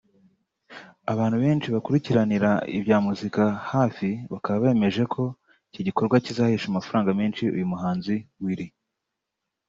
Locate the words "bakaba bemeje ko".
4.31-5.23